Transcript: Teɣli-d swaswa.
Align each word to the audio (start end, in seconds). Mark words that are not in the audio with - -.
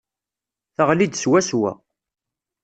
Teɣli-d 0.75 1.13
swaswa. 1.17 1.71